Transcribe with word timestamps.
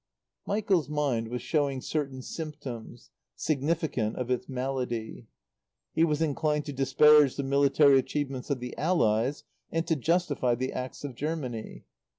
Michael's 0.47 0.89
mind 0.89 1.27
was 1.27 1.43
showing 1.43 1.79
certain 1.79 2.23
symptoms, 2.23 3.11
significant 3.35 4.15
of 4.15 4.31
its 4.31 4.49
malady. 4.49 5.27
He 5.93 6.03
was 6.03 6.23
inclined 6.23 6.65
to 6.65 6.73
disparage 6.73 7.35
the 7.35 7.43
military 7.43 7.99
achievements 7.99 8.49
of 8.49 8.59
the 8.59 8.75
Allies 8.79 9.43
and 9.71 9.85
to 9.85 9.95
justify 9.95 10.55
the 10.55 10.73
acts 10.73 11.03
of 11.03 11.13
Germany. 11.13 11.85